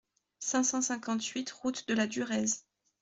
cinq 0.39 0.63
cent 0.63 0.81
cinquante-huit 0.81 1.51
route 1.51 1.87
de 1.87 1.93
la 1.93 2.07
Durèze 2.07 2.65